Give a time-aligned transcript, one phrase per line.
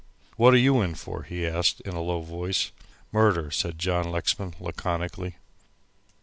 [0.35, 2.71] "What are you in for?" he asked, in a low voice.
[3.11, 5.35] "Murder," said John Lexman, laconically.